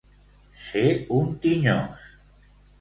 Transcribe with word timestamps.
Ser 0.61 0.87
un 1.19 1.31
tinyós. 1.45 2.11